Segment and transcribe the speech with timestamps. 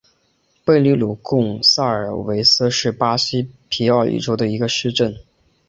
[0.03, 0.07] 里
[0.65, 5.15] 贝鲁贡萨尔维斯是巴西皮奥伊州的一个市镇。